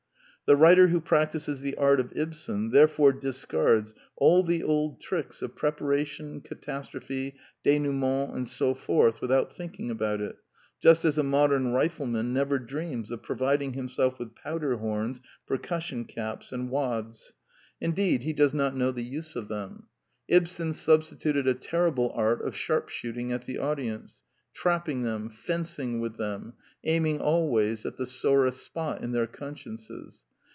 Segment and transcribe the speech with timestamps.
[0.47, 5.41] The writer who practises the art of Ibsen there fore discards all the old tricks
[5.41, 10.35] of preparation, catastrophe, denouement, and so forth without thinking about it,
[10.81, 16.51] just as a modern rifleman never dreams of providing himself with powder horns, percussion caps,
[16.51, 17.31] and wads:
[17.79, 19.87] indeed he does not 232 The Quintessence of Ibsenism know the use of them.
[20.27, 24.21] Ibsen substituted a ter rible art of sharp shooting at the audience,
[24.53, 30.25] trap ping them, fencing with them, aiming always at the sorest spot in their consciences.